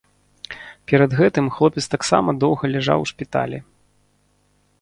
Перад 0.91 1.11
гэтым 1.19 1.51
хлопец 1.59 1.83
таксама 1.97 2.29
доўга 2.45 2.73
ляжаў 2.77 2.99
у 3.07 3.09
шпіталі. 3.11 3.61